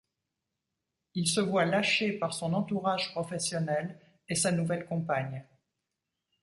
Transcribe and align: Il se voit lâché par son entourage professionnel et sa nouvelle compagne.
Il 1.13 1.27
se 1.27 1.41
voit 1.41 1.65
lâché 1.65 2.13
par 2.13 2.33
son 2.33 2.53
entourage 2.55 3.11
professionnel 3.11 3.99
et 4.27 4.33
sa 4.33 4.51
nouvelle 4.51 4.87
compagne. 4.87 5.45